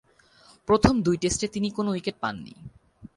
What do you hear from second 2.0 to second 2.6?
পাননি।